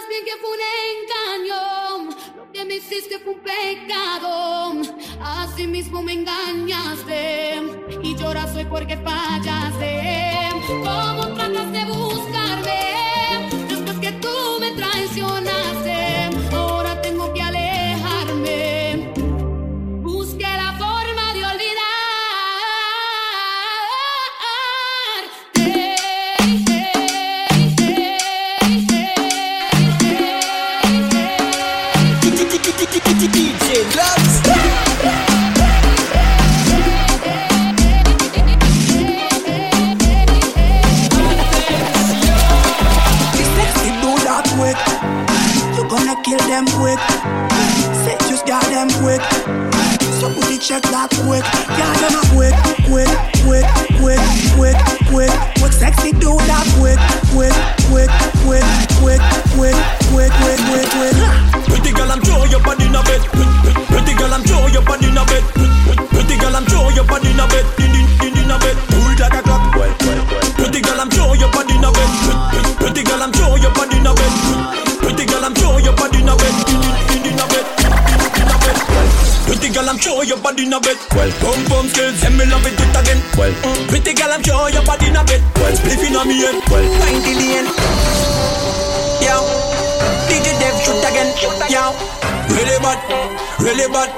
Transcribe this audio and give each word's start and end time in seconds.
sabes 0.00 0.08
bien 0.08 0.24
que 0.24 0.36
fue 0.40 0.50
un 0.50 0.60
engaño. 1.44 2.16
Lo 2.36 2.52
que 2.52 2.64
me 2.64 2.76
hiciste 2.76 3.18
fue 3.18 3.34
un 3.34 3.40
pecado. 3.40 4.72
Así 5.22 5.66
mismo 5.66 6.02
me 6.02 6.12
engañaste. 6.14 7.60
Y 8.02 8.16
lloras 8.16 8.54
hoy 8.56 8.64
porque 8.66 8.96
fallaste. 8.98 10.48
¿Cómo 10.66 11.34
tratas 11.34 11.72
de 11.72 11.84
buscarme? 11.86 13.48
Después 13.68 13.98
que 13.98 14.12
tú 14.12 14.28
me 14.60 14.70
traicionaste. 14.72 15.49
Kill 46.30 46.46
them 46.46 46.66
quick. 46.78 47.00
Say 48.06 48.14
just 48.30 48.46
got 48.46 48.62
them 48.70 48.86
quick. 49.02 49.18
Somebody 50.22 50.58
check 50.58 50.82
that 50.94 51.10
quick. 51.26 51.42
Yeah, 51.74 51.90
them 51.98 52.14
a 52.14 52.24
quick, 52.30 52.54
quick, 52.86 53.10
quick, 53.42 53.66
quick, 53.98 54.22
quick, 54.54 54.78
quick, 55.10 55.32
quick. 55.58 55.72
Sexy 55.74 56.12
do 56.12 56.38
that 56.46 56.66
quick, 56.78 57.00
quick, 57.34 57.50
quick, 57.90 58.10
quick, 58.46 58.62
quick, 59.02 59.22
quick, 59.58 59.74
quick, 60.06 60.30
quick, 60.38 60.60
quick, 60.70 60.88
quick. 60.94 61.16
Pretty 61.66 61.90
girl, 61.90 62.12
I'm 62.12 62.20
throw 62.22 62.44
your 62.46 62.62
body 62.62 62.86
in 62.86 62.94
a 62.94 63.02
bed. 63.02 63.22
Pretty 63.90 64.14
girl, 64.14 64.30
I'm 64.30 64.44
throw 64.46 64.70
your 64.70 64.84
body 64.86 65.10
in 65.10 65.18
a 65.18 65.24
bed. 65.26 65.42
Pretty 66.14 66.36
girl, 66.38 66.54
I'm 66.54 66.64
throw 66.70 66.94
your 66.94 67.06
body 67.10 67.32
in 67.32 67.40
a 67.42 67.46
bed. 67.50 67.66
In 67.82 67.90
in 67.90 68.06
in 68.22 68.38
in 68.38 68.50
a 68.54 68.56
bed. 68.60 68.76
Pull 68.92 69.18
like 69.18 69.34
a 69.34 69.42
clock. 69.42 69.74
Pretty 70.54 70.78
girl, 70.78 71.00
I'm 71.00 71.10
throw 71.10 71.34
your 71.34 71.50
body 71.50 71.74
in 71.74 71.82
a 71.82 71.90
bed. 71.90 72.59
Pretty 79.60 79.74
girl, 79.74 79.90
I'm 79.90 79.98
sure 79.98 80.24
your 80.24 80.40
body 80.40 80.64
in 80.64 80.72
a 80.72 80.80
bed. 80.80 80.96
Well, 81.12 81.28
bum 81.44 81.60
bum 81.68 81.86
skills, 81.92 82.24
and 82.24 82.32
me 82.32 82.48
love 82.48 82.64
it, 82.64 82.80
do 82.80 82.84
it 82.88 82.96
again. 82.96 83.20
Well, 83.36 83.52
mm. 83.52 83.88
pretty 83.92 84.16
girl, 84.16 84.32
I'm 84.32 84.40
sure 84.40 84.72
your 84.72 84.80
body 84.88 85.12
in 85.12 85.16
a 85.16 85.20
bed. 85.20 85.44
Well, 85.60 85.76
spliffing 85.76 86.16
on 86.16 86.28
me 86.32 86.40
head. 86.40 86.64
Well, 86.72 86.80
Nine 86.80 87.20
billion. 87.20 87.68
Yo, 89.20 89.36
DJ 90.32 90.56
Dev 90.56 90.80
shoot 90.80 91.04
again. 91.04 91.28
Yo, 91.68 91.92
Really 92.56 92.80
bad, 92.80 93.04
really 93.60 93.88
bad, 93.92 94.10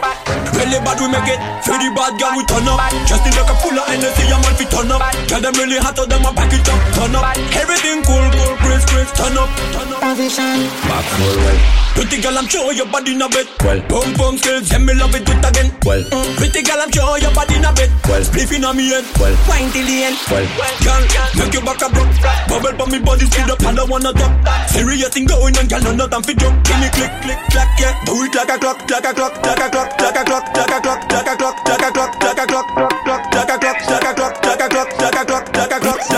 really 0.54 0.78
bad 0.86 0.98
we 1.00 1.08
make 1.10 1.30
it. 1.30 1.40
For 1.66 1.74
the 1.78 1.88
bad 1.94 2.14
girl 2.18 2.32
we 2.38 2.42
turn 2.46 2.68
up. 2.68 2.78
Just 3.06 3.26
in 3.26 3.34
like 3.34 3.50
a 3.50 3.56
full 3.58 3.74
of 3.74 3.86
energy 3.90 4.30
a 4.30 4.36
man 4.38 4.54
fi 4.54 4.64
turn 4.70 4.90
up. 4.90 5.02
Girl 5.28 5.40
them 5.40 5.54
really 5.58 5.78
hot 5.78 6.02
so 6.02 6.06
them 6.06 6.26
a 6.26 6.30
pack 6.34 6.50
it 6.50 6.66
up 6.66 6.78
Turn 6.98 7.14
up, 7.14 7.22
everything 7.54 8.02
cool, 8.02 8.26
cool, 8.34 8.54
crisp, 8.58 8.88
crisp 8.90 9.14
Turn 9.14 9.38
up, 9.38 9.50
turn 9.70 9.92
up. 9.94 10.02
Back 10.02 11.06
full 11.14 11.36
well 11.38 11.58
Pretty 11.94 12.18
girl 12.24 12.38
I'm 12.38 12.48
sure 12.48 12.72
your 12.72 12.88
body 12.90 13.14
in 13.14 13.22
a 13.22 13.28
bed 13.28 13.46
Well, 13.62 13.80
pump 13.86 14.16
pump 14.16 14.38
skills, 14.40 14.66
yeah 14.72 14.82
me 14.82 14.94
love 14.98 15.14
it, 15.14 15.22
do 15.22 15.32
it 15.32 15.44
again. 15.44 15.70
Well, 15.86 16.02
pretty 16.34 16.62
girl 16.66 16.80
I'm 16.82 16.90
sure 16.90 17.18
your 17.22 17.30
body 17.30 17.54
in 17.54 17.64
a 17.64 17.72
bed 17.72 17.90
Well, 18.08 18.22
spliffing 18.24 18.66
on 18.66 18.76
me 18.76 18.90
head. 18.90 19.06
Well, 19.20 19.34
wine 19.46 19.70
till 19.70 19.86
the 19.86 20.10
end. 20.10 20.18
well, 20.26 20.46
girl, 20.82 21.02
make 21.38 21.54
your 21.54 21.62
back 21.62 21.82
a 21.84 21.88
broke. 21.92 22.12
Bubble 22.48 22.74
pa 22.74 22.84
me 22.90 22.98
body 22.98 23.26
speed 23.30 23.46
up 23.46 23.62
and 23.62 23.78
I 23.78 23.84
wanna 23.84 24.12
drop 24.12 24.32
Serious 24.72 25.12
thing 25.14 25.26
going 25.30 25.54
on, 25.54 25.68
girl, 25.68 25.82
no 25.86 25.92
nothing 25.94 26.22
fi 26.26 26.32
drop 26.34 26.54
Give 26.66 26.78
me 26.82 26.88
click, 26.90 27.12
click, 27.22 27.40
clack, 27.52 27.70
yeah. 27.78 27.94
Do 28.02 28.18
it 28.26 28.34
like 28.34 28.50
a 28.50 28.58
clock, 28.58 28.82
like 28.90 29.06
a 29.06 29.12
clock, 29.14 29.31
like 29.31 29.31
a 29.31 29.31
clock, 29.40 29.70
clock, 29.70 29.96
clock, 29.96 30.14
clock, 30.14 30.82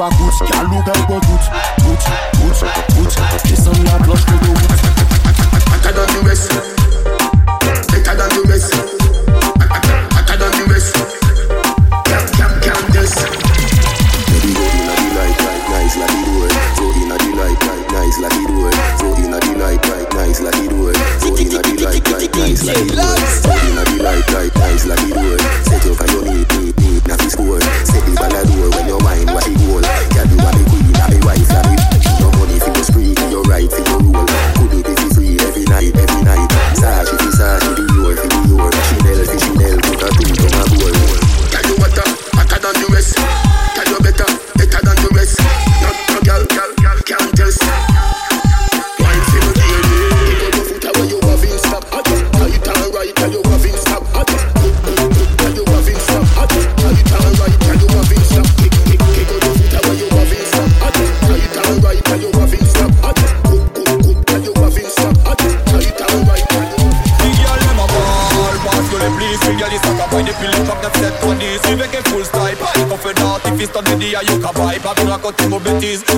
pa 0.00 0.09
kout, 0.16 0.33
ka 0.49 0.62
lou 0.65 0.81
ka 0.87 0.94
pou 1.05 1.21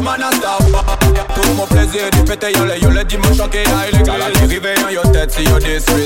man 0.02 0.22
a 0.22 0.30
star 0.32 0.58
Tou 1.34 1.54
mou 1.54 1.66
plezi 1.66 1.98
e 1.98 2.10
di 2.10 2.22
pete 2.26 2.50
yon 2.52 2.66
le 2.66 2.78
Yon 2.82 2.92
le 2.92 3.04
di 3.04 3.16
mou 3.16 3.34
chonke 3.34 3.62
la 3.64 3.88
ilegal 3.88 4.22
A 4.22 4.30
di 4.30 4.46
rive 4.50 4.74
yon 4.80 4.90
yon 4.98 5.12
tet 5.12 5.30
si 5.30 5.46
yon 5.46 5.62
disre 5.62 6.01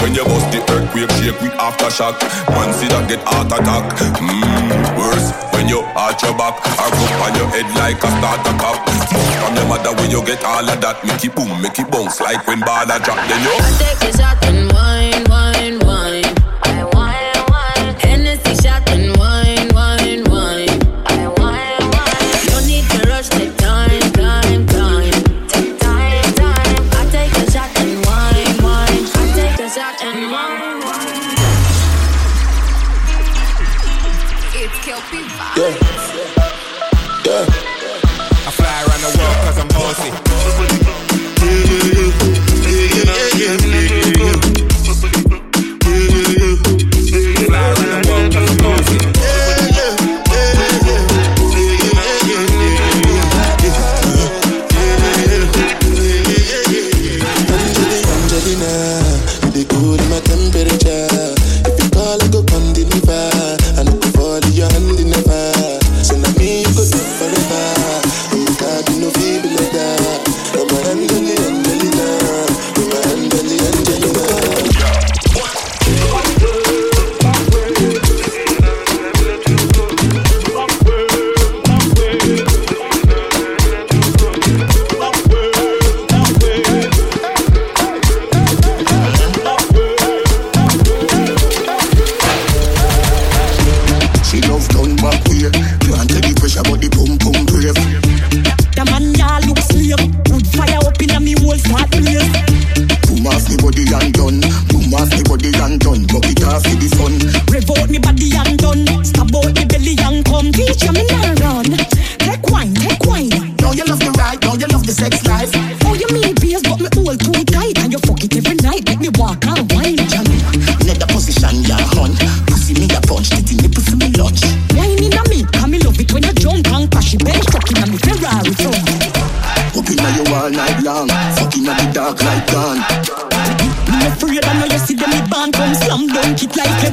When 0.00 0.14
you 0.14 0.24
bust 0.24 0.48
the 0.52 0.60
earthquake, 0.72 1.10
shake 1.20 1.40
with 1.40 1.52
aftershock. 1.60 2.16
Man 2.56 2.72
see 2.74 2.88
that 2.88 3.08
get 3.08 3.20
heart 3.24 3.52
attack. 3.52 3.84
Mmm, 4.16 4.96
worse 4.96 5.28
when 5.52 5.68
you 5.68 5.80
arch 5.94 6.22
your 6.22 6.36
back. 6.36 6.56
Or 6.80 6.90
go 6.90 7.06
on 7.24 7.32
your 7.36 7.48
head 7.52 7.68
like 7.76 8.00
a 8.02 8.10
starter 8.18 8.56
cup. 8.56 8.80
From 9.44 9.56
your 9.56 9.66
mother 9.68 9.92
when 10.00 10.10
you 10.10 10.24
get 10.24 10.42
all 10.44 10.68
of 10.68 10.80
that. 10.80 11.04
Make 11.04 11.24
it 11.24 11.34
boom, 11.34 11.50
make 11.62 11.78
it 11.78 11.90
bounce 11.90 12.20
like 12.20 12.46
when 12.46 12.60
ball 12.60 12.88
a 12.88 12.98
drop. 13.00 13.20
Then 13.28 13.40
you. 13.44 13.52
I 13.52 13.70
take 13.78 14.08
a 14.08 14.16
shot 14.16 14.44
and 14.46 14.72
wine, 14.72 15.24
wine. 15.28 15.79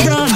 LeBron. 0.08 0.32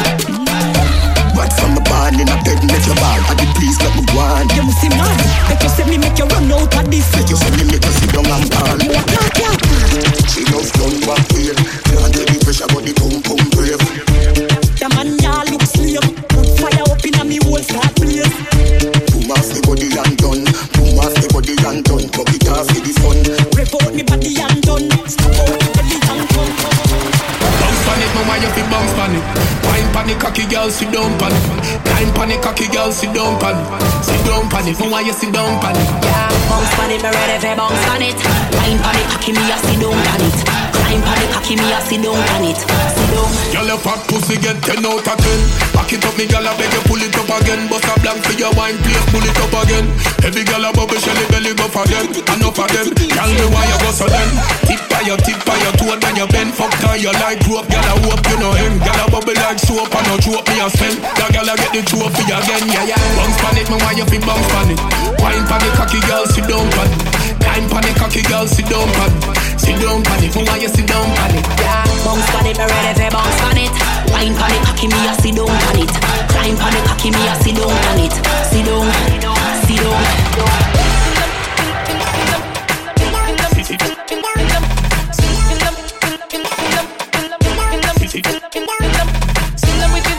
Right 1.35 1.53
from 1.53 1.75
the 1.75 1.81
barn 1.87 2.19
in 2.19 2.27
a 2.27 2.37
bed, 2.43 2.59
make 2.67 2.85
your 2.85 2.95
ball. 2.95 3.19
I 3.31 3.33
the 3.39 3.47
please 3.55 3.79
let 3.79 3.95
me 3.95 4.03
go 4.05 4.19
on. 4.19 4.49
You 4.55 4.63
must 4.63 4.81
see 4.81 4.89
mad. 4.89 5.17
Make 5.49 5.63
you 5.63 5.69
say 5.69 5.85
me 5.87 5.97
make 5.97 6.17
you 6.17 6.25
run 6.25 6.51
out 6.51 6.75
of 6.75 6.91
this. 6.91 7.07
You 7.29 7.35
say 7.35 7.51
me 7.55 7.63
make 7.71 7.83
you 7.83 7.93
sit 7.95 8.11
down 8.11 8.27
and 8.27 8.49
ball. 8.51 8.77
You 8.83 8.91
a 8.91 9.01
clap, 9.07 9.31
clap. 9.33 9.59
She 10.27 10.43
love 10.51 10.67
sit 30.81 30.91
down 30.91 31.13
pan. 31.21 31.33
Climb 31.85 32.11
pan 32.17 32.31
it, 32.31 32.41
cocky 32.41 32.67
girl, 32.73 32.91
sit 32.91 33.13
down 33.13 33.37
pan 33.39 33.53
it. 33.53 34.03
Sit 34.03 34.21
down 34.25 34.49
pan 34.49 34.67
it, 34.67 34.79
mama, 34.79 35.01
you 35.05 35.13
sit 35.13 35.31
down 35.31 35.61
pan. 35.61 35.75
Yeah, 35.77 36.29
bounce 36.49 36.79
on 36.81 36.89
it, 36.89 37.01
me 37.05 37.09
ready 37.09 37.37
for 37.37 37.53
bounce 37.55 37.85
on 37.93 38.01
it. 38.01 38.17
Wine 38.57 38.81
on 38.81 38.97
it, 38.97 39.07
cocky 39.13 39.31
me 39.37 39.43
a 39.45 39.57
sit 39.61 39.77
down 39.77 39.93
on 39.93 40.21
it. 40.25 40.37
Climb 40.73 41.03
on 41.05 41.21
it, 41.21 41.29
cocky 41.33 41.55
me 41.55 41.67
a 41.71 41.79
sit 41.85 42.01
down 42.01 42.17
on 42.17 42.43
it. 42.49 42.57
Sit 42.57 43.09
down. 43.13 43.30
Girl, 43.61 43.77
your 43.77 43.85
fat 43.85 44.01
pussy 44.09 44.41
get 44.41 44.57
10 44.65 44.81
out 44.89 45.05
of 45.05 45.17
10. 45.21 45.77
Back 45.77 45.93
it 45.93 46.01
up, 46.01 46.17
me 46.17 46.25
girl, 46.25 46.41
I 46.41 46.49
beg 46.57 46.73
you 46.73 46.81
pull 46.89 46.97
it 46.97 47.13
up 47.13 47.29
again. 47.29 47.69
Bust 47.69 47.85
a 47.85 47.93
blank 48.01 48.25
for 48.25 48.33
your 48.33 48.49
wine, 48.57 48.73
please 48.81 49.05
pull 49.13 49.21
it 49.21 49.37
up 49.37 49.53
again. 49.53 49.85
Every 50.25 50.41
girl 50.41 50.65
a 50.65 50.73
bubble, 50.73 50.97
shelly 50.97 51.21
belly 51.29 51.53
go 51.53 51.69
for 51.69 51.85
them. 51.85 52.09
Enough 52.09 52.57
of 52.57 52.69
them. 52.73 52.89
Girl, 52.89 53.29
me 53.29 53.45
why 53.53 53.69
you 53.69 53.77
go 53.85 53.93
so 53.93 54.09
then? 54.09 54.25
Tip 54.65 54.81
by 54.89 55.05
your 55.05 55.21
tip 55.21 55.37
by 55.45 55.53
your 55.61 55.77
toe, 55.77 55.93
then 55.93 56.17
you 56.17 56.25
bend. 56.33 56.57
Fuck 56.57 56.73
tie 56.81 56.97
your 56.97 57.13
like 57.21 57.45
rope, 57.45 57.69
girl, 57.69 57.85
I 57.85 57.93
hope 58.01 58.25
you 58.33 58.37
know 58.41 58.57
him. 58.57 58.81
Girl, 58.81 58.97
a 58.97 59.05
bubble 59.13 59.37
like 59.37 59.61
soap, 59.61 59.93
and 59.93 60.05
no 60.09 60.17
choke 60.17 60.41
me 60.49 60.57
a 60.57 60.65
spend. 60.65 60.97
That 61.21 61.29
girl, 61.29 61.45
I 61.45 61.53
get 61.53 61.69
the 61.69 61.85
trophy 61.85 62.25
again, 62.33 62.65
yeah, 62.65 62.97
yeah. 62.97 63.01
Bounce 63.13 63.37
pan 63.45 63.61
it, 63.61 63.69
me 63.69 63.77
why 63.77 63.93
you 63.93 64.09
fi 64.09 64.17
bounce 64.25 64.49
pan 64.57 64.73
it. 64.73 64.81
Wine 65.21 65.45
pan 65.45 65.61
it, 65.61 65.73
cocky 65.77 66.01
girl, 66.09 66.25
sit 66.25 66.49
down 66.49 66.65
pan 66.73 66.89
it. 66.89 67.20
Climb 67.41 67.65
pan 67.69 67.85
it, 67.85 67.95
cocky 67.97 68.21
girl, 68.23 68.47
sit 68.47 68.65
down 68.69 68.87
pan 68.95 69.11
it. 69.11 69.59
Sit 69.59 69.77
down 69.81 70.03
pan 70.03 70.23
it, 70.23 70.35
me 70.35 70.43
why 70.45 70.57
you 70.57 70.69
sit 70.69 70.87
down 70.87 71.07
pan 71.17 71.35
it. 71.35 71.45
Yeah, 71.59 71.83
bounce 72.05 72.29
on 72.35 72.45
it, 72.45 72.57
me 72.57 72.65
ready 72.65 72.93
for 72.97 73.09
bounce 73.11 73.41
on 73.45 73.57
it. 73.57 73.73
Wine 74.13 74.33
on 74.37 74.51
it, 74.51 74.61
cocky 74.65 74.87
me 74.87 74.99
a 75.09 75.13
sit 75.21 75.35
down 75.35 75.49
on 75.49 75.79
it. 75.79 75.91
Climb 76.31 76.57
on 76.57 76.75
it, 76.77 76.83
cocky 76.85 77.09
me 77.11 77.21
a 77.27 77.35
sit 77.41 77.55
down 77.55 77.69
on 77.69 77.99
it. 77.99 78.13
Sit 78.49 78.65
down, 78.65 78.85
sit 79.65 79.85
down. 79.85 80.81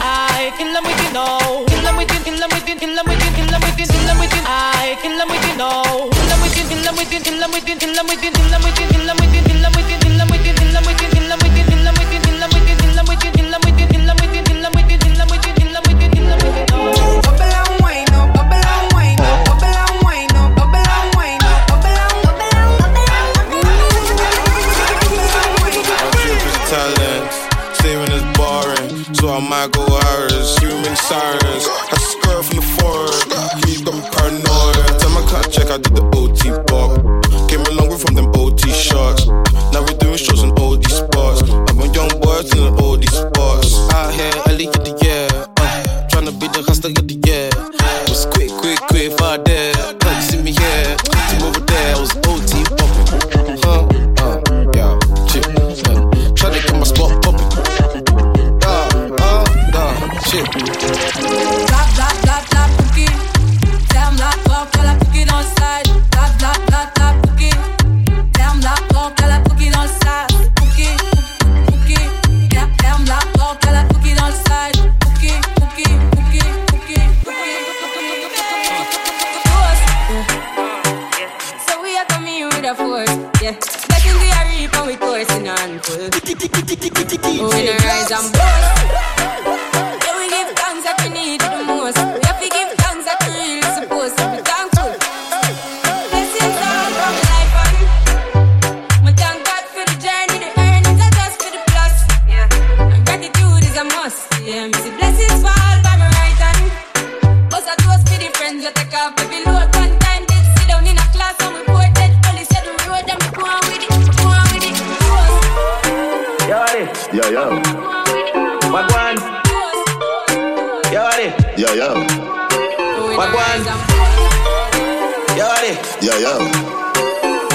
I 0.05 0.51
kill 0.57 0.73
them 0.73 0.83
with 0.83 0.99
you 1.01 1.13
know. 1.13 1.65
Kill 1.67 1.81
them 1.83 1.95
with 1.95 2.11
you, 2.11 2.19
kill 2.19 2.37
them 2.37 2.49
with 2.51 2.67
you, 2.67 2.75
kill 2.75 2.95
them 2.95 3.05
with 3.07 3.23
you, 3.23 3.31
kill 3.31 3.47
them 3.47 3.61
with 3.61 3.79
you, 3.79 3.85
kill 3.85 4.05
them 4.07 4.19
with 4.19 4.33
you. 4.35 4.41
I 4.45 4.97
kill 5.01 5.17
them 5.17 5.29
with 5.29 5.37
you 5.37 5.42
till 7.23 7.41
I'm 7.43 7.51
within, 7.51 7.79
till 7.79 7.97
I'm 7.97 8.07
within. 8.07 8.32
and 84.53 84.87
we 84.87 84.97
poison 84.97 85.47
and 85.47 85.83
full. 85.83 86.09
When 87.49 87.67
I 87.67 87.77
rise 87.83 88.11
and 88.11 88.31
bust. 88.33 89.42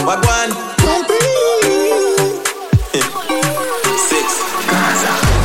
Wagwan. 0.08 0.48
Six. 4.08 4.26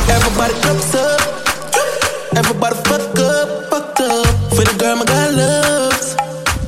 Everybody 0.08 0.54
cups 0.64 0.94
up. 0.94 1.20
Everybody 2.34 2.76
fuck 2.88 3.18
up, 3.18 3.68
fuck 3.68 4.00
up. 4.00 4.26
For 4.56 4.64
the 4.64 4.74
girl, 4.80 4.96
my 4.96 5.04
God 5.04 5.34
loves. 5.34 6.16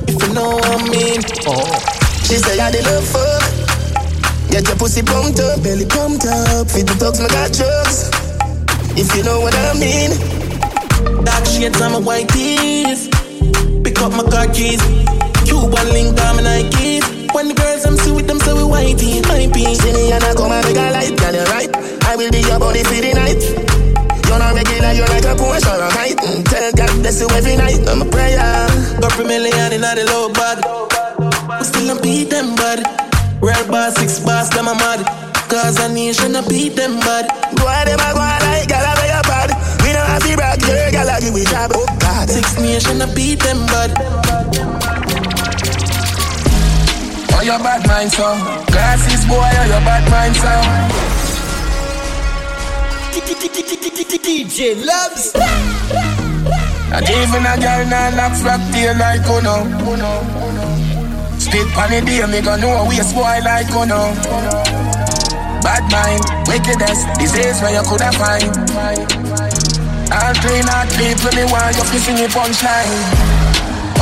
If 0.05 0.21
you 0.21 0.31
know 0.35 0.45
what 0.45 0.69
I 0.69 0.89
mean. 0.93 1.25
Oh. 1.49 1.65
She 2.21 2.37
say 2.37 2.59
I 2.59 2.69
the 2.69 2.85
love 2.85 3.07
fuck. 3.09 4.51
Get 4.51 4.67
your 4.67 4.77
pussy 4.77 5.01
pumped 5.01 5.39
up, 5.39 5.63
belly 5.63 5.87
pumped 5.87 6.27
up. 6.27 6.69
Feed 6.69 6.85
the 6.85 6.93
dogs, 6.99 7.19
my 7.19 7.29
got 7.29 7.51
drugs. 7.51 8.11
If 8.93 9.09
you 9.15 9.23
know 9.23 9.39
what 9.41 9.55
I 9.55 9.73
mean. 9.73 10.13
Dark 11.25 11.47
shades 11.47 11.81
on 11.81 11.93
my 11.93 11.99
white 11.99 12.29
tees. 12.29 13.09
Pick 13.81 13.99
up 14.01 14.11
my 14.11 14.21
car 14.29 14.45
keys. 14.53 14.85
Cuban 15.49 15.89
link 15.89 16.21
on 16.21 16.35
my 16.35 16.43
Nikes. 16.45 17.16
When 17.37 17.49
the 17.49 17.53
girls 17.53 17.85
I'm 17.85 17.93
with 18.17 18.25
them, 18.25 18.41
so 18.41 18.57
we 18.57 18.65
whitey, 18.65 19.21
hypey. 19.21 19.69
See 19.77 19.93
me 19.93 20.09
and 20.09 20.25
I 20.25 20.33
come 20.33 20.49
and 20.49 20.65
make 20.65 20.73
a 20.73 20.89
light, 20.89 21.13
girl, 21.21 21.37
you're 21.37 21.45
right. 21.53 21.69
I 22.09 22.17
will 22.17 22.33
be 22.33 22.41
your 22.41 22.57
body 22.57 22.81
for 22.81 22.97
the 22.97 23.13
night. 23.13 23.37
You're 24.25 24.41
not 24.41 24.57
regular, 24.57 24.89
you're 24.97 25.05
like 25.05 25.21
a 25.21 25.37
Porsche 25.37 25.69
or 25.69 25.85
a. 25.85 25.89
Mm, 26.17 26.41
Tell 26.49 26.73
God 26.73 26.89
bless 26.97 27.21
you 27.21 27.29
every 27.37 27.53
night. 27.53 27.85
I'm 27.85 28.01
a 28.01 28.09
prayer. 28.09 28.41
Couple 28.97 29.29
million 29.29 29.69
in 29.69 29.85
the 29.85 30.05
low 30.09 30.33
bag. 30.33 30.65
We 31.61 31.61
still 31.61 31.93
don't 31.93 32.01
beat 32.01 32.33
them 32.33 32.57
bad. 32.57 32.81
Real 33.37 33.69
boss, 33.69 33.93
six 34.01 34.17
boss, 34.17 34.49
them 34.49 34.65
a 34.65 34.73
mad. 34.73 35.05
Cause 35.45 35.77
a 35.77 35.93
nation 35.93 36.33
a 36.33 36.41
beat 36.41 36.73
them 36.73 36.97
bad. 37.05 37.29
Boy, 37.53 37.77
them 37.85 38.01
a 38.01 38.09
go 38.17 38.25
like 38.49 38.65
gal, 38.65 38.81
I 38.81 38.97
wear 38.97 39.13
your 39.13 39.25
pad. 39.29 39.49
We 39.85 39.93
don't 39.93 40.09
have 40.09 40.25
to 40.25 40.33
brag, 40.33 40.57
your 40.65 40.89
gal, 40.89 41.05
I 41.05 41.21
give 41.21 41.37
we 41.37 41.45
job. 41.45 41.69
Oh 41.77 41.85
God. 42.01 42.33
Six 42.33 42.57
nation 42.57 42.97
a 43.05 43.07
beat 43.13 43.45
them 43.45 43.61
bad. 43.69 43.93
Your 47.47 47.59
bad 47.59 47.87
mind, 47.87 48.11
so. 48.11 48.27
Glasses, 48.67 49.23
boy, 49.23 49.39
oh, 49.39 49.65
your 49.71 49.83
bad 49.87 50.03
mind, 50.11 50.35
so. 50.35 50.51
DJ 54.27 54.75
Loves. 54.83 55.31
And 56.91 57.07
even 57.07 57.45
a 57.47 57.55
girl 57.55 57.85
not 57.87 58.13
lock 58.19 58.33
frog 58.35 58.59
tail 58.75 58.97
like 58.99 59.23
Uno. 59.23 59.63
Spit 61.39 61.67
on 61.77 61.89
the 61.89 62.01
day, 62.03 62.25
me 62.27 62.41
gon' 62.41 62.59
know 62.59 62.83
a 62.83 62.87
waste 62.87 63.15
boy 63.15 63.39
like 63.47 63.71
Uno. 63.71 64.11
Bad 65.63 65.87
mind, 65.87 66.23
wickedness, 66.51 66.99
disease 67.15 67.61
where 67.61 67.71
you 67.71 67.83
coulda 67.87 68.11
find. 68.19 68.51
All 70.11 70.33
clean 70.43 70.67
out 70.67 70.89
people, 70.99 71.31
me 71.31 71.43
want 71.47 71.75
you 71.77 71.83
fi 71.87 71.97
sing 71.97 72.19
a 72.19 72.27
punchline. 72.27 73.36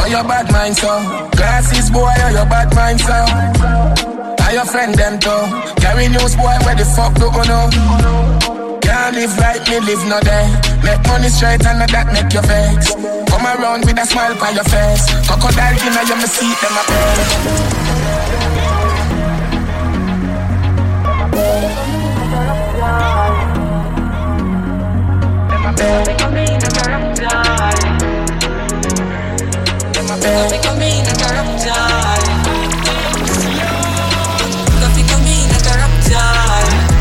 Oh, 0.06 0.08
your 0.08 0.22
bad 0.24 0.46
mind, 0.52 0.78
so. 0.78 1.02
Glasses, 1.34 1.90
boy, 1.90 2.06
oh, 2.06 2.30
your 2.30 2.46
bad 2.46 2.70
mind, 2.78 3.02
so. 3.02 3.26
Are 4.46 4.54
your 4.54 4.66
friend 4.66 4.94
them 4.94 5.18
too? 5.18 5.34
Carry 5.82 6.10
news, 6.10 6.38
boy, 6.38 6.54
where 6.62 6.78
the 6.78 6.86
fuck 6.86 7.18
do 7.18 7.26
you 7.26 7.42
know? 7.50 7.66
Can't 8.86 9.16
live 9.18 9.36
like 9.42 9.66
me, 9.66 9.82
live 9.82 10.06
no 10.06 10.22
day. 10.22 10.46
Make 10.86 11.02
money 11.10 11.30
straight 11.30 11.66
and 11.66 11.82
that 11.82 12.14
make 12.14 12.30
your 12.30 12.46
vex. 12.46 12.94
Come 12.94 13.50
around 13.50 13.90
with 13.90 13.98
a 13.98 14.06
smile 14.06 14.38
on 14.38 14.54
your 14.54 14.70
face. 14.70 15.10
Crocodile 15.26 15.74
in 15.74 15.98
your 16.06 16.22
me 16.22 16.30
seat, 16.30 16.54
them 16.62 16.78
a. 16.78 16.86
Them 25.50 25.66
a 25.66 25.74
beg. 25.74 26.14
Them 26.62 28.12
a. 28.12 28.15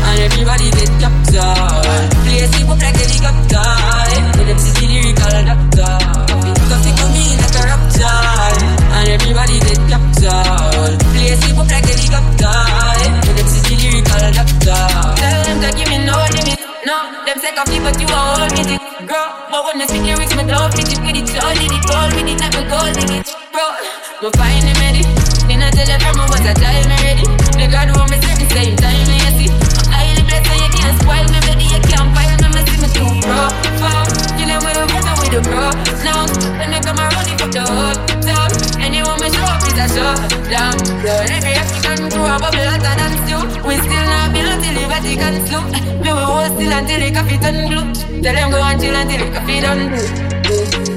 And 0.07 0.19
everybody 0.19 0.71
get 0.71 0.91
captured. 0.99 2.09
Play 2.23 2.47
sleep 2.47 2.69
up 2.69 2.81
like 2.81 2.95
helicopter. 2.95 3.67
With 4.37 4.47
them 4.47 4.59
city 4.59 4.87
lyrical 4.87 5.45
doctor. 5.45 5.74
The 45.15 45.23
Vatican 45.23 45.45
slow. 45.47 45.61
Me 46.01 46.13
we 46.13 46.19
hold 46.19 46.45
still 46.55 46.71
until 46.71 46.99
the 46.99 47.11
coffee 47.13 47.37
turn 47.37 47.67
blue. 47.67 48.21
Tell 48.21 48.33
them 48.33 48.51
go 48.51 48.57
and 48.57 48.81
chill 48.81 48.95
until 48.95 49.25
the 49.25 49.37
coffee 49.37 49.61
done 49.61 50.94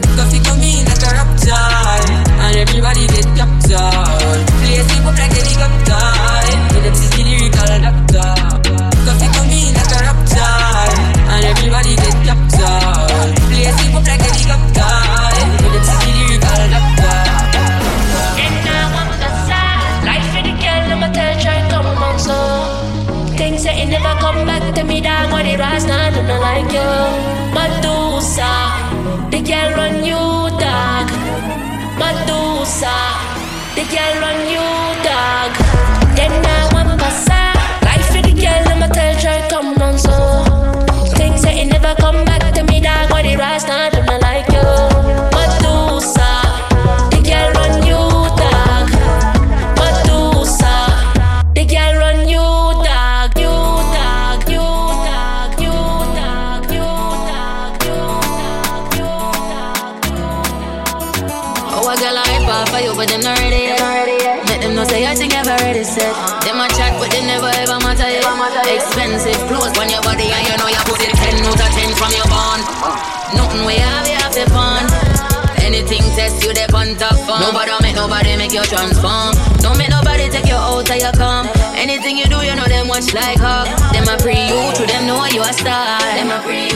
like 83.07 83.39
hug. 83.39 83.69
Them 83.93 84.09
a 84.09 84.19
pre 84.19 84.49
you, 84.51 84.75
to 84.75 84.87
them 84.87 85.07
know 85.07 85.25
you 85.27 85.41
a 85.41 85.53
star. 85.53 86.01
Them 86.17 86.31
a 86.31 86.43
pre 86.43 86.68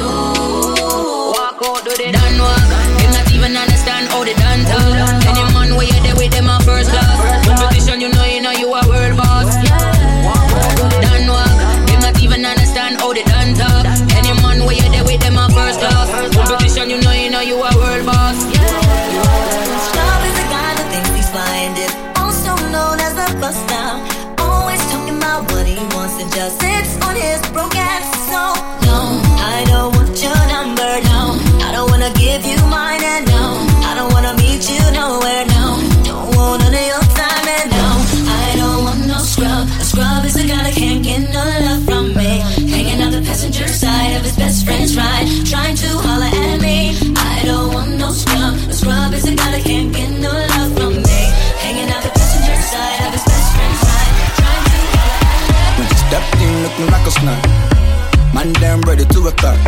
Damn 59.03 59.11
ready 59.11 59.33
to. 59.43 59.59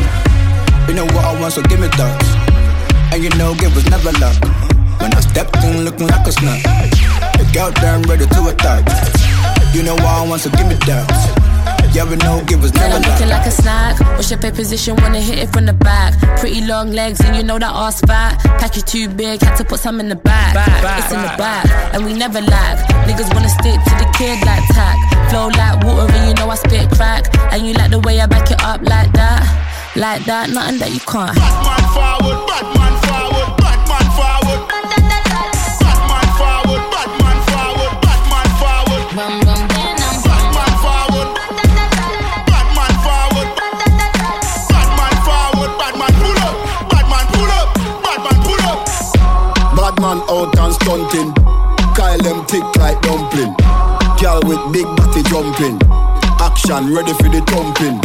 You 0.89 0.95
know 0.95 1.07
what 1.07 1.25
I 1.25 1.41
want, 1.41 1.53
so 1.53 1.63
give 1.63 1.81
me 1.81 1.89
that. 1.89 2.23
And 3.13 3.23
you 3.23 3.31
know, 3.31 3.55
give 3.55 3.75
was 3.75 3.89
never 3.91 4.13
luck. 4.19 4.37
When 5.01 5.13
I 5.13 5.21
stepped 5.21 5.57
in 5.65 5.85
looking 5.85 6.07
like 6.07 6.27
a 6.27 6.33
snack. 6.33 6.63
The 7.39 7.51
girl 7.53 7.73
damn 7.73 8.03
ready 8.03 8.27
to 8.27 8.49
attack. 8.49 8.85
You 9.75 9.83
know 9.83 9.95
what 9.95 10.05
I 10.05 10.29
want, 10.29 10.43
so 10.43 10.51
give 10.51 10.69
me 10.69 10.77
that. 10.87 11.44
Yeah, 11.95 12.11
we 12.11 12.17
know, 12.17 12.43
give 12.47 12.61
was 12.61 12.73
Girl, 12.73 12.89
never 12.91 13.07
I'm 13.07 13.13
looking 13.13 13.29
like 13.29 13.47
a 13.47 13.53
snack. 13.53 14.01
What's 14.19 14.29
your 14.29 14.41
pay 14.41 14.51
position? 14.51 14.97
Wanna 14.97 15.21
hit 15.21 15.39
it 15.39 15.53
from 15.53 15.65
the 15.65 15.73
back. 15.73 16.19
Pretty 16.41 16.61
long 16.61 16.91
legs, 16.91 17.21
and 17.21 17.37
you 17.37 17.45
know 17.45 17.57
that 17.57 17.71
ass 17.71 18.01
fat. 18.01 18.37
Pack 18.59 18.75
you 18.75 18.83
too 18.83 19.09
big, 19.09 19.41
had 19.41 19.55
to 19.59 19.65
put 19.65 19.79
some 19.79 20.01
in 20.01 20.09
the 20.09 20.17
back. 20.17 20.57
it's 20.99 21.13
in 21.13 21.23
the 21.23 21.35
back, 21.39 21.71
and 21.95 22.05
we 22.05 22.13
never 22.13 22.41
lag. 22.41 22.79
Niggas 23.07 23.33
wanna 23.33 23.49
stick 23.49 23.79
to 23.79 23.95
the 24.03 24.11
kid 24.19 24.45
like 24.45 24.67
tack. 24.75 24.99
Flow 25.31 25.47
like 25.47 25.85
water, 25.85 26.13
and 26.13 26.29
you 26.29 26.35
know 26.35 26.51
I 26.51 26.57
spit 26.57 26.91
crack. 26.91 27.31
And 27.53 27.65
you 27.65 27.75
like 27.75 27.93
the 27.93 28.01
way 28.01 28.21
I 28.21 28.27
back 28.27 28.51
it 28.51 28.61
up 28.65 28.83
like 28.83 29.13
that. 29.13 29.47
Like 29.95 30.25
that, 30.25 30.51
nothing 30.51 30.81
that 30.81 30.91
you 30.91 30.99
can't. 30.99 31.31
Batman 31.37 31.95
forward, 31.95 32.47
Batman 32.49 32.91
forward, 32.91 32.99
Batman 32.99 33.04
stunting. 50.95 51.35
Kyle 51.95 52.19
them 52.19 52.45
thick 52.47 52.65
like 52.79 53.01
dumpling. 53.03 53.55
Girl 54.21 54.41
with 54.47 54.63
big 54.73 54.87
body 54.97 55.23
jumping. 55.27 55.79
Action 56.39 56.95
ready 56.95 57.13
for 57.15 57.31
the 57.31 57.43
thumping. 57.51 57.99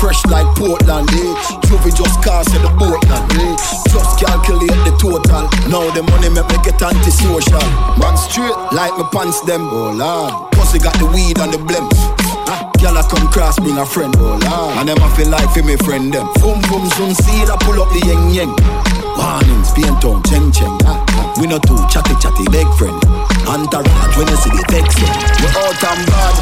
Fresh 0.00 0.24
like 0.26 0.48
Portland, 0.56 1.08
eh? 1.12 1.32
Juvie 1.68 1.94
just 1.94 2.22
cast 2.24 2.50
at 2.54 2.62
the 2.62 2.72
Portland, 2.74 3.28
eh? 3.38 3.54
Just 3.92 4.18
calculate 4.18 4.74
the 4.84 4.92
total. 4.98 5.46
Now 5.70 5.84
the 5.94 6.02
money 6.02 6.28
make 6.28 6.48
me 6.48 6.58
get 6.64 6.80
antisocial. 6.82 7.62
Man 8.00 8.16
straight 8.16 8.56
like 8.72 8.92
my 8.98 9.06
pants 9.12 9.40
them, 9.42 9.68
oh 9.70 9.92
lord. 9.92 10.52
Pussy 10.52 10.78
got 10.78 10.96
the 10.98 11.06
weed 11.06 11.38
and 11.38 11.52
the 11.52 11.58
blem. 11.58 11.86
Ah, 12.48 12.68
Girl 12.80 12.98
I 12.98 13.02
come 13.08 13.28
cross, 13.30 13.58
bring 13.60 13.78
a 13.78 13.86
friend, 13.86 14.14
oh 14.18 14.40
lord. 14.42 14.76
And 14.80 14.88
them 14.88 14.98
I 15.00 15.08
feel 15.16 15.28
like 15.28 15.48
for 15.54 15.62
me 15.62 15.76
friend 15.76 16.12
them. 16.12 16.26
Boom 16.42 16.60
boom 16.66 16.88
zoom, 16.98 17.14
see 17.14 17.44
I 17.46 17.56
pull 17.60 17.80
up 17.80 17.88
the 17.94 18.00
yeng 18.02 18.34
yeng. 18.34 18.52
Warnings, 19.16 19.70
paint 19.72 20.00
town, 20.02 20.22
cheng 20.26 20.50
cheng. 20.50 20.74
Ah, 20.82 20.98
ah. 21.14 21.21
We 21.40 21.46
not 21.48 21.62
too 21.66 21.76
chatty 21.90 22.14
chatty, 22.20 22.44
big 22.52 22.68
friend. 22.78 22.94
Entourage 23.48 24.14
when 24.16 24.28
you 24.28 24.36
see 24.38 24.50
the 24.52 24.64
vexing. 24.70 25.10
We 25.42 25.48
out 25.58 25.82
and 25.90 26.02
bad, 26.06 26.36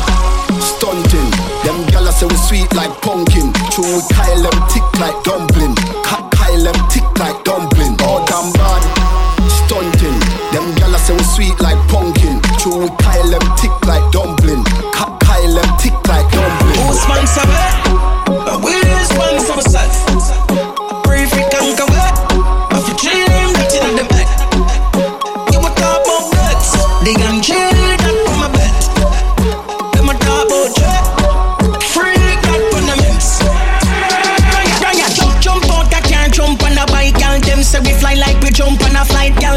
stunting. 0.61 1.31
Them 1.65 1.79
gyal 1.89 2.11
say 2.13 2.27
we 2.27 2.37
sweet 2.37 2.71
like 2.75 2.93
pumpkin. 3.01 3.53
True 3.73 3.87
we 3.87 4.03
Kyle 4.13 4.43
them 4.43 4.57
tick 4.69 4.85
like 5.01 5.17
dumpling. 5.25 5.75
Ka- 6.05 6.29
Kyle 6.35 6.63
them 6.63 6.77
tick 6.91 7.07
like 7.19 7.39
dumpling. 7.45 7.97
Out 8.03 8.29
and 8.29 8.53
bad, 8.53 8.83
stunting. 9.65 10.19
Them 10.53 10.67
gyal 10.77 10.95
say 10.99 11.15
we 11.15 11.25
sweet 11.25 11.57
like 11.61 11.79
pumpkin. 11.89 12.43
True 12.59 12.85
we 12.85 12.89
Kyle 13.01 13.31
them 13.31 13.45
tick 13.57 13.73
like 13.87 14.05
dumpling. 14.13 14.65
Ka- 14.93 15.17
Kyle 15.23 15.55
them 15.55 15.71
tick 15.79 15.97
like 16.11 16.27
dumpling. 16.35 16.77
Who 16.77 16.93
sponsor 16.99 17.47
me? 17.47 18.80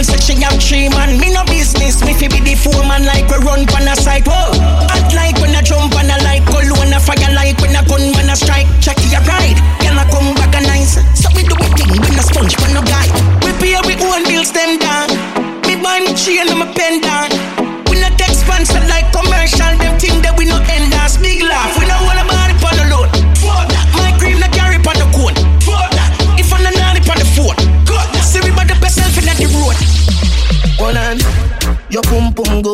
Say 0.04 0.20
she 0.20 0.36
have 0.44 0.62
three 0.62 0.90
man, 0.90 1.20
me 1.20 1.34
no 1.34 1.44
business. 1.46 2.04
Me 2.04 2.14
fi 2.14 2.28
be 2.28 2.40
the 2.40 2.56
four 2.56 2.84
man 2.88 3.04
like 3.06 3.28
we 3.28 3.38
run 3.44 3.68
on 3.76 3.88
a 3.88 3.96
site. 3.96 4.28
Whoa, 4.28 4.56
act 4.88 5.12
like 5.16 5.36
when 5.42 5.56
I 5.56 5.62
jump 5.62 5.96
on 5.96 6.08
a 6.08 6.18
light, 6.24 6.46
call 6.48 6.64
on 6.80 6.94
a 6.94 7.00
fire 7.00 7.34
like 7.36 7.60
when 7.60 7.76
I 7.76 7.84
gun 7.84 8.14
when 8.16 8.30
I 8.30 8.36
strike. 8.36 8.68
Check 8.80 9.00
your 9.12 9.24
ride, 9.28 9.43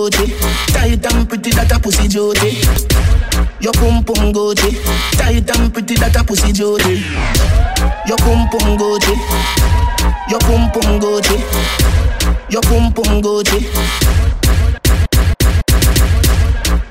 Gucci, 0.10 0.34
tight 0.74 1.06
and 1.06 1.30
pretty 1.30 1.52
that 1.52 1.72
a 1.72 1.80
pussy 1.80 2.08
Jody. 2.08 2.62
Your 3.60 3.74
pum 3.74 4.04
pum 4.04 4.34
Gucci, 4.34 4.82
tight 5.17 5.50
and 5.58 5.74
pretty 5.74 5.95
that 5.95 6.15
a 6.15 6.24
pussy 6.24 6.52
Jody. 6.52 7.04
Your 8.08 8.17
pum 8.17 8.50
pum 8.50 8.78
Gucci, 8.78 9.15
your 10.30 10.39
pum 10.39 10.72
pum 10.72 11.00
Gucci, 11.00 11.38
your 12.50 12.62
pum 12.62 12.93
pum 12.93 13.22
Gucci. 13.22 14.68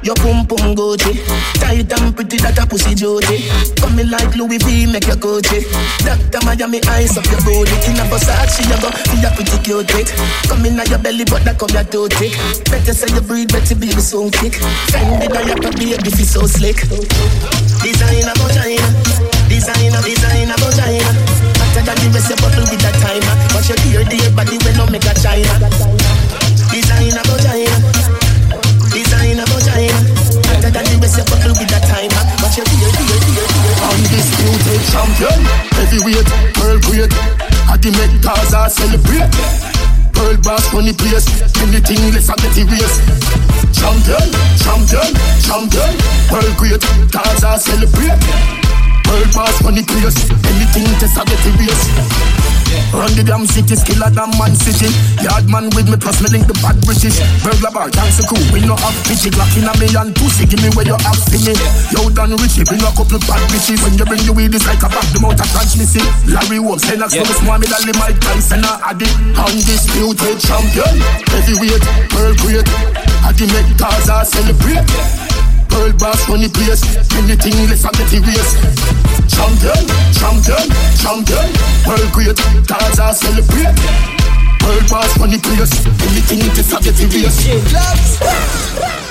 Your 0.08 0.16
pum 0.24 0.48
pum 0.48 0.72
Gucci, 0.72 1.20
tight 1.60 1.92
and 1.92 2.16
pretty 2.16 2.40
that 2.40 2.56
a 2.56 2.64
pussy 2.64 2.96
Jody. 2.96 3.44
Come 3.76 3.92
me 3.92 4.08
like 4.08 4.32
Louis 4.40 4.56
V, 4.56 4.88
make 4.88 5.04
your 5.04 5.20
Gucci. 5.20 5.68
Doctor 6.00 6.40
Miami 6.48 6.80
eyes 6.88 7.12
up 7.20 7.28
your 7.28 7.44
body. 7.44 7.76
In 7.84 8.00
a 8.00 8.08
Versace, 8.08 8.64
you 8.64 8.80
go 8.80 8.88
feel 8.88 9.20
your 9.20 9.32
pretty 9.36 9.60
cute 9.60 9.92
it. 10.00 10.08
Come 10.48 10.64
in 10.64 10.80
your 10.88 10.96
belly, 10.96 11.28
but 11.28 11.44
that 11.44 11.60
come 11.60 11.68
your 11.76 11.84
too 11.84 12.08
thick. 12.08 12.32
Better 12.72 12.96
say 12.96 13.12
you 13.12 13.20
breathe, 13.20 13.52
better 13.52 13.76
baby 13.76 14.00
so 14.00 14.32
thick. 14.32 14.56
Fendi 14.88 15.28
diaper, 15.28 15.76
baby 15.76 16.00
feel 16.00 16.24
so 16.24 16.48
slick. 16.48 16.88
Designer 17.84 18.32
vagina, 18.40 18.88
designer, 19.52 20.00
designer 20.00 20.56
vagina. 20.56 21.10
Hotter 21.60 21.84
than 21.84 21.96
the 22.00 22.08
rest, 22.16 22.32
you 22.32 22.36
bubble 22.40 22.64
with 22.64 22.80
that 22.80 22.96
timer. 23.04 23.36
Watch 23.52 23.68
your 23.68 23.76
dear, 23.84 24.08
dear 24.08 24.32
body 24.32 24.56
when 24.64 24.72
no 24.80 24.88
make 24.88 25.04
a 25.04 25.12
China. 25.20 25.52
Designer 26.72 27.20
vagina. 27.28 27.28
Designer 27.28 27.57
Celebrate. 38.88 39.28
World 40.16 40.42
boss 40.42 40.72
money 40.72 40.94
place, 40.94 41.28
anything 41.60 42.00
less 42.10 42.30
I 42.30 42.36
get 42.36 42.56
erase. 42.56 42.96
Champion, 43.76 44.32
champion, 44.64 45.12
champion, 45.44 45.92
world 46.32 46.56
great. 46.56 46.80
Gaza 47.12 47.58
celebrate. 47.58 48.16
World 49.04 49.28
boss 49.34 49.62
money 49.62 49.84
place, 49.84 50.16
anything 50.48 50.88
just 51.00 51.18
I 51.18 51.24
get 51.26 52.57
erase. 52.68 52.92
Run 52.92 53.12
the 53.16 53.24
damn 53.24 53.46
city, 53.46 53.74
skiller 53.74 54.10
than 54.12 54.30
man 54.36 54.54
city. 54.56 54.92
Yard 55.24 55.48
man 55.48 55.70
with 55.74 55.88
me, 55.88 55.96
plus 55.96 56.20
me 56.20 56.28
link 56.28 56.46
the 56.46 56.56
bad 56.60 56.76
British. 56.84 57.18
Burglar 57.44 57.72
bar, 57.72 57.88
dance 57.90 58.20
cool, 58.26 58.40
we 58.52 58.60
no 58.64 58.76
have 58.76 58.96
pity. 59.04 59.30
Glock 59.30 59.52
in 59.56 59.68
a 59.68 59.72
and 59.98 60.12
pussy, 60.14 60.46
give 60.46 60.60
me 60.62 60.70
where 60.76 60.86
you 60.86 60.98
have 61.04 61.20
for 61.20 61.40
me. 61.40 61.54
Yo, 61.92 62.08
done 62.12 62.34
Richie, 62.38 62.64
bring 62.64 62.82
a 62.82 62.90
couple 62.92 63.20
bad 63.24 63.42
bitches. 63.50 63.80
When 63.84 63.96
you 63.96 64.04
bring 64.04 64.22
the 64.24 64.32
weed, 64.32 64.54
it's 64.54 64.66
like 64.66 64.82
a 64.84 64.88
back, 64.88 65.06
the 65.12 65.20
mouth 65.20 65.40
of 65.40 65.48
transmission. 65.50 66.04
Larry 66.28 66.60
Wolf, 66.60 66.84
Lennox, 66.88 67.14
yeah. 67.14 67.24
no 67.24 67.32
small, 67.40 67.58
me 67.58 67.66
lally 67.68 67.94
Mike 67.96 68.20
Tyson, 68.20 68.64
a 68.64 68.72
addict. 68.84 69.14
Undisputed 69.36 70.38
champion, 70.40 70.94
heavyweight, 71.32 71.84
world 72.14 72.36
great. 72.44 72.68
I 73.24 73.32
the 73.32 73.46
make 73.52 73.70
Gaza 73.76 74.24
celebrate. 74.24 75.27
Pearl 75.68 75.92
boss 75.92 76.28
run 76.28 76.40
the 76.40 76.48
place. 76.48 76.82
Anything 77.14 77.68
less 77.68 77.82
than 77.82 77.92
the 77.92 78.18
race. 78.26 78.52
Champion, 79.28 79.86
champion, 80.12 80.66
champion. 80.98 81.48
World 81.86 82.12
great, 82.12 82.36
Gaza 82.66 83.14
celebrate. 83.14 83.76
Pearl 84.60 84.80
boss 84.88 85.18
run 85.18 85.30
the 85.30 85.38
place. 85.38 85.72
Anything 86.08 86.40
less 86.56 86.70
than 86.70 86.82
the 86.82 87.06
race. 87.14 89.07